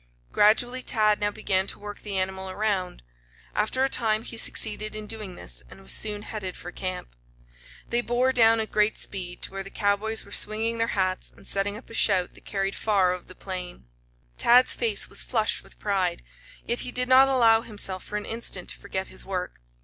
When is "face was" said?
14.73-15.21